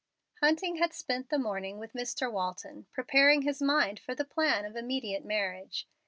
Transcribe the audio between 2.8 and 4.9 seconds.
preparing his mind for the plan of